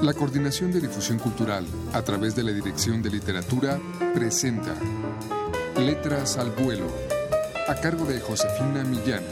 [0.00, 3.80] La Coordinación de Difusión Cultural, a través de la Dirección de Literatura,
[4.14, 4.76] presenta
[5.76, 6.86] Letras al Vuelo,
[7.66, 9.24] a cargo de Josefina Millán.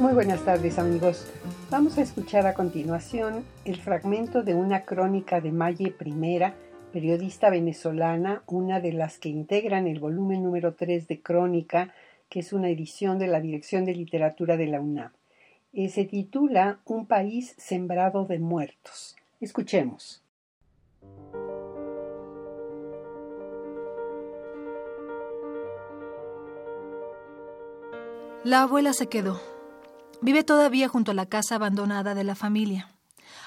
[0.00, 1.26] Muy buenas tardes amigos.
[1.70, 6.52] Vamos a escuchar a continuación el fragmento de una crónica de Maye I,
[6.92, 11.94] periodista venezolana, una de las que integran el volumen número 3 de Crónica,
[12.28, 15.12] que es una edición de la Dirección de Literatura de la UNAM.
[15.72, 19.16] Se titula Un país sembrado de muertos.
[19.40, 20.22] Escuchemos.
[28.42, 29.40] La abuela se quedó.
[30.20, 32.90] Vive todavía junto a la casa abandonada de la familia,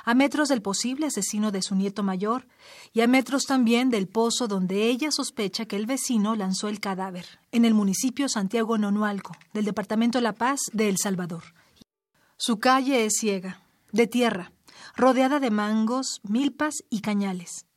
[0.05, 2.47] a metros del posible asesino de su nieto mayor
[2.93, 7.25] y a metros también del pozo donde ella sospecha que el vecino lanzó el cadáver,
[7.51, 11.43] en el municipio Santiago Nonualco, del departamento La Paz de El Salvador.
[12.37, 14.51] Su calle es ciega, de tierra,
[14.95, 17.67] rodeada de mangos, milpas y cañales.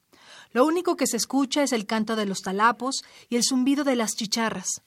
[0.53, 3.97] Lo único que se escucha es el canto de los talapos y el zumbido de
[3.97, 4.83] las chicharras.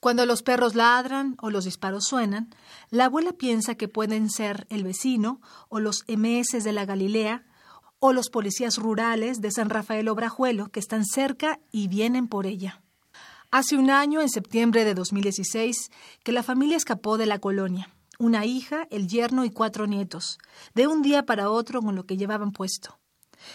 [0.00, 2.52] Cuando los perros ladran o los disparos suenan,
[2.90, 7.44] la abuela piensa que pueden ser el vecino o los MS de la Galilea
[8.00, 12.82] o los policías rurales de San Rafael Obrajuelo que están cerca y vienen por ella.
[13.52, 15.90] Hace un año, en septiembre de 2016,
[16.24, 17.90] que la familia escapó de la colonia
[18.22, 20.38] una hija, el yerno y cuatro nietos,
[20.74, 23.00] de un día para otro con lo que llevaban puesto.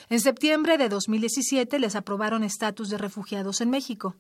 [0.10, 4.16] En septiembre de 2017 les aprobaron estatus de refugiados en México.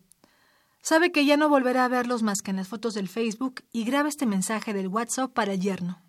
[0.81, 3.83] Sabe que ya no volverá a verlos más que en las fotos del Facebook y
[3.83, 6.01] graba este mensaje del WhatsApp para el yerno.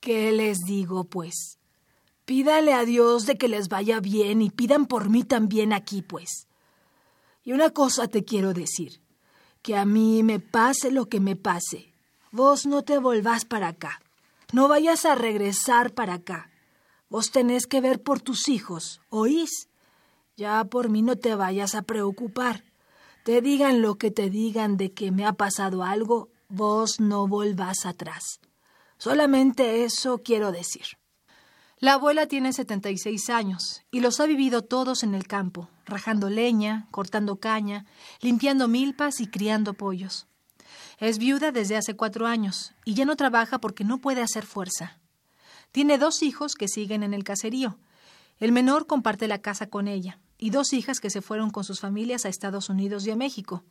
[0.00, 1.58] ¿Qué les digo, pues?
[2.24, 6.48] Pídale a Dios de que les vaya bien y pidan por mí también aquí, pues.
[7.44, 9.02] Y una cosa te quiero decir,
[9.60, 11.91] que a mí me pase lo que me pase,
[12.32, 14.00] Vos no te volvás para acá.
[14.54, 16.50] No vayas a regresar para acá.
[17.10, 19.68] Vos tenés que ver por tus hijos, ¿oís?
[20.38, 22.64] Ya por mí no te vayas a preocupar.
[23.22, 27.84] Te digan lo que te digan de que me ha pasado algo, vos no volvás
[27.84, 28.40] atrás.
[28.96, 30.86] Solamente eso quiero decir.
[31.80, 36.88] La abuela tiene 76 años y los ha vivido todos en el campo, rajando leña,
[36.90, 37.84] cortando caña,
[38.22, 40.28] limpiando milpas y criando pollos.
[41.02, 45.00] Es viuda desde hace cuatro años y ya no trabaja porque no puede hacer fuerza.
[45.72, 47.76] Tiene dos hijos que siguen en el caserío.
[48.38, 51.80] El menor comparte la casa con ella y dos hijas que se fueron con sus
[51.80, 53.64] familias a Estados Unidos y a México,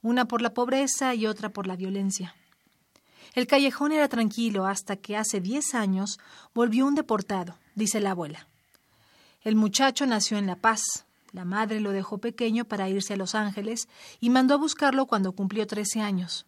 [0.00, 2.36] una por la pobreza y otra por la violencia.
[3.34, 6.20] El callejón era tranquilo hasta que hace diez años
[6.54, 8.46] volvió un deportado, dice la abuela.
[9.42, 11.04] El muchacho nació en La Paz.
[11.32, 13.88] La madre lo dejó pequeño para irse a Los Ángeles
[14.20, 16.46] y mandó a buscarlo cuando cumplió trece años.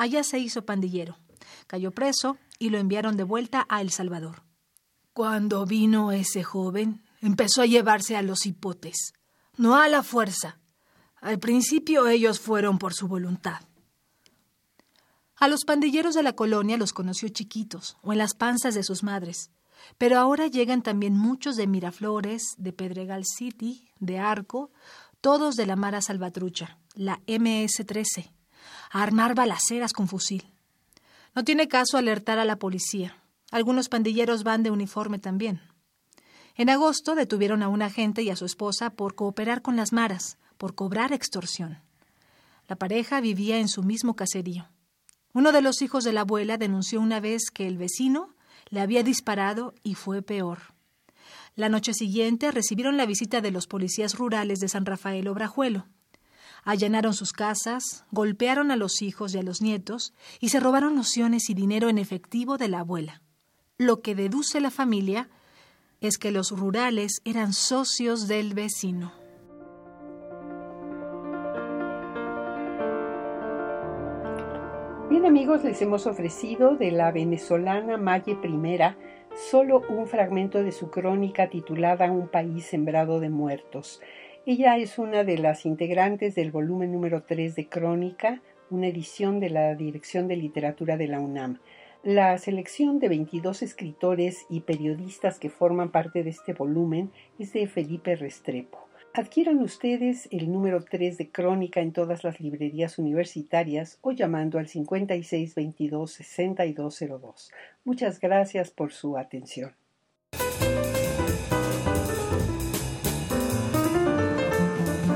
[0.00, 1.18] Allá se hizo pandillero.
[1.66, 4.44] Cayó preso y lo enviaron de vuelta a El Salvador.
[5.12, 9.12] Cuando vino ese joven, empezó a llevarse a los hipotes.
[9.58, 10.58] No a la fuerza.
[11.16, 13.60] Al principio ellos fueron por su voluntad.
[15.36, 19.02] A los pandilleros de la colonia los conoció chiquitos o en las panzas de sus
[19.02, 19.50] madres,
[19.98, 24.70] pero ahora llegan también muchos de Miraflores, de Pedregal City, de Arco,
[25.20, 28.30] todos de la Mara Salvatrucha, la MS-13,
[28.90, 30.44] a armar balaceras con fusil.
[31.34, 33.16] No tiene caso alertar a la policía.
[33.50, 35.60] Algunos pandilleros van de uniforme también.
[36.56, 40.38] En agosto detuvieron a un agente y a su esposa por cooperar con las maras,
[40.58, 41.78] por cobrar extorsión.
[42.68, 44.68] La pareja vivía en su mismo caserío.
[45.32, 48.34] Uno de los hijos de la abuela denunció una vez que el vecino
[48.68, 50.58] le había disparado y fue peor.
[51.56, 55.86] La noche siguiente recibieron la visita de los policías rurales de San Rafael Obrajuelo.
[56.64, 61.50] Allanaron sus casas, golpearon a los hijos y a los nietos y se robaron nociones
[61.50, 63.22] y dinero en efectivo de la abuela.
[63.78, 65.28] Lo que deduce la familia
[66.00, 69.12] es que los rurales eran socios del vecino.
[75.10, 78.78] Bien amigos, les hemos ofrecido de la venezolana Maye I
[79.50, 84.00] solo un fragmento de su crónica titulada Un país sembrado de muertos.
[84.46, 88.40] Ella es una de las integrantes del volumen número 3 de Crónica,
[88.70, 91.58] una edición de la Dirección de Literatura de la UNAM.
[92.02, 97.66] La selección de 22 escritores y periodistas que forman parte de este volumen es de
[97.66, 98.88] Felipe Restrepo.
[99.12, 104.68] Adquieran ustedes el número 3 de Crónica en todas las librerías universitarias o llamando al
[104.68, 107.50] 5622-6202.
[107.84, 109.74] Muchas gracias por su atención.